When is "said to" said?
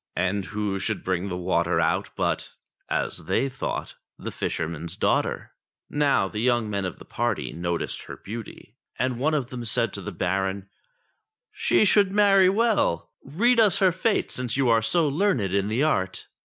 9.63-10.01